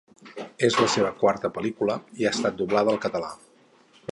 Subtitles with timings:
[0.67, 3.31] És la seva quarta pel·lícula, i ha estat doblada al català.